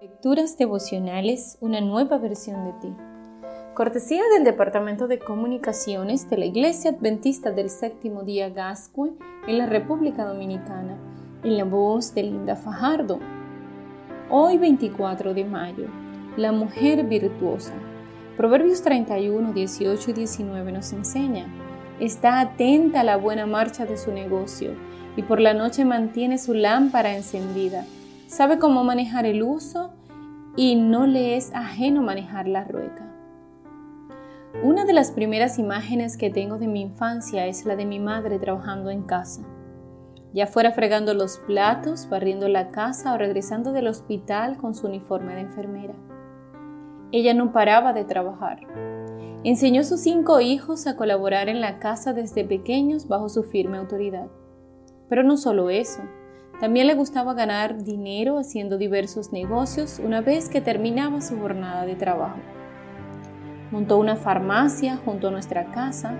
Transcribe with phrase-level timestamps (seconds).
[0.00, 2.94] Lecturas devocionales, una nueva versión de ti.
[3.74, 9.14] Cortesía del Departamento de Comunicaciones de la Iglesia Adventista del Séptimo Día Gascue
[9.48, 10.96] en la República Dominicana,
[11.42, 13.18] en la voz de Linda Fajardo.
[14.30, 15.88] Hoy 24 de mayo,
[16.36, 17.74] la mujer virtuosa.
[18.36, 21.46] Proverbios 31, 18 y 19 nos enseña.
[21.98, 24.76] Está atenta a la buena marcha de su negocio
[25.16, 27.84] y por la noche mantiene su lámpara encendida
[28.28, 29.90] sabe cómo manejar el uso
[30.54, 33.10] y no le es ajeno manejar la rueca.
[34.62, 38.38] Una de las primeras imágenes que tengo de mi infancia es la de mi madre
[38.38, 39.42] trabajando en casa,
[40.34, 45.34] ya fuera fregando los platos, barriendo la casa o regresando del hospital con su uniforme
[45.34, 45.94] de enfermera.
[47.12, 48.60] Ella no paraba de trabajar.
[49.42, 53.78] Enseñó a sus cinco hijos a colaborar en la casa desde pequeños bajo su firme
[53.78, 54.26] autoridad.
[55.08, 56.02] Pero no solo eso,
[56.60, 61.94] también le gustaba ganar dinero haciendo diversos negocios una vez que terminaba su jornada de
[61.94, 62.40] trabajo.
[63.70, 66.14] Montó una farmacia junto a nuestra casa.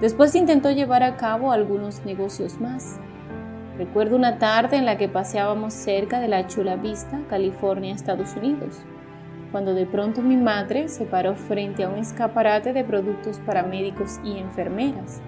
[0.00, 2.98] Después intentó llevar a cabo algunos negocios más.
[3.76, 8.80] Recuerdo una tarde en la que paseábamos cerca de la Chula Vista, California, Estados Unidos,
[9.52, 14.18] cuando de pronto mi madre se paró frente a un escaparate de productos para médicos
[14.24, 15.20] y enfermeras.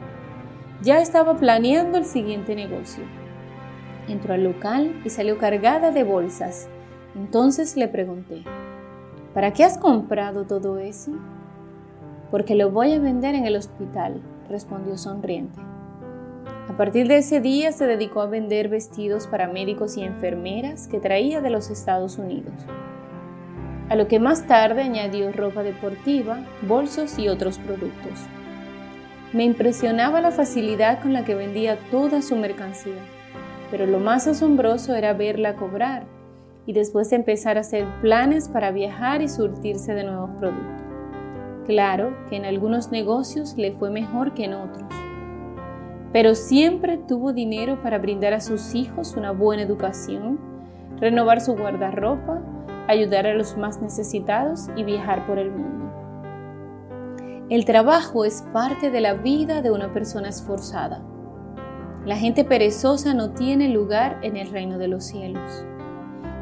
[0.82, 3.04] Ya estaba planeando el siguiente negocio
[4.12, 6.68] entró al local y salió cargada de bolsas.
[7.14, 8.44] Entonces le pregunté,
[9.34, 11.12] ¿para qué has comprado todo eso?
[12.30, 15.58] Porque lo voy a vender en el hospital, respondió sonriente.
[16.68, 21.00] A partir de ese día se dedicó a vender vestidos para médicos y enfermeras que
[21.00, 22.54] traía de los Estados Unidos.
[23.88, 28.20] A lo que más tarde añadió ropa deportiva, bolsos y otros productos.
[29.32, 33.02] Me impresionaba la facilidad con la que vendía toda su mercancía
[33.70, 36.04] pero lo más asombroso era verla cobrar
[36.66, 40.82] y después empezar a hacer planes para viajar y surtirse de nuevos productos.
[41.66, 44.88] Claro que en algunos negocios le fue mejor que en otros,
[46.12, 50.38] pero siempre tuvo dinero para brindar a sus hijos una buena educación,
[50.98, 52.42] renovar su guardarropa,
[52.88, 55.86] ayudar a los más necesitados y viajar por el mundo.
[57.48, 61.02] El trabajo es parte de la vida de una persona esforzada
[62.06, 65.66] la gente perezosa no tiene lugar en el reino de los cielos.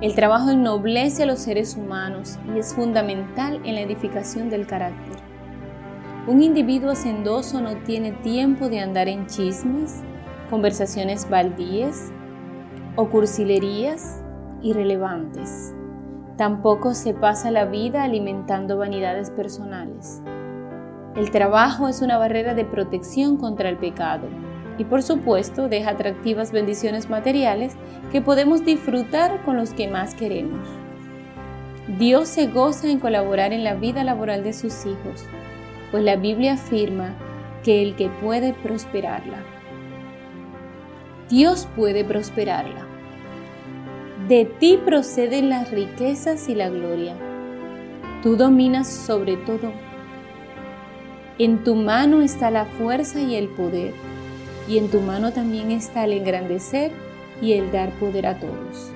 [0.00, 5.16] El trabajo ennoblece a los seres humanos y es fundamental en la edificación del carácter.
[6.28, 10.02] Un individuo hacendoso no tiene tiempo de andar en chismes,
[10.48, 12.12] conversaciones baldíes
[12.94, 14.22] o cursilerías
[14.62, 15.75] irrelevantes.
[16.36, 20.22] Tampoco se pasa la vida alimentando vanidades personales.
[21.16, 24.28] El trabajo es una barrera de protección contra el pecado
[24.78, 27.74] y por supuesto deja atractivas bendiciones materiales
[28.12, 30.66] que podemos disfrutar con los que más queremos.
[31.98, 35.24] Dios se goza en colaborar en la vida laboral de sus hijos,
[35.90, 37.14] pues la Biblia afirma
[37.64, 39.42] que el que puede prosperarla.
[41.28, 42.86] Dios puede prosperarla.
[44.28, 47.14] De ti proceden las riquezas y la gloria.
[48.22, 49.72] Tú dominas sobre todo.
[51.38, 53.94] En tu mano está la fuerza y el poder
[54.68, 56.92] y en tu mano también está el engrandecer
[57.40, 58.92] y el dar poder a todos.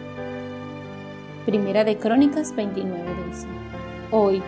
[1.46, 3.46] Primera de Crónicas 29 dice,
[4.10, 4.42] Hoy,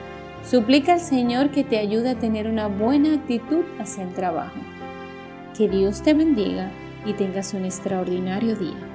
[0.45, 4.59] suplica al Señor que te ayude a tener una buena actitud hacia el trabajo.
[5.57, 6.71] Que Dios te bendiga
[7.07, 8.94] y tengas un extraordinario día.